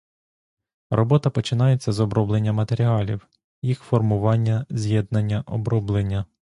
Робота 0.89 1.29
починається 1.29 1.91
з 1.91 1.99
оброблення 1.99 2.53
матеріалів, 2.53 3.27
їх 3.61 3.79
формування, 3.79 4.65
з'єднання, 4.69 5.43
оброблення. 5.47 6.25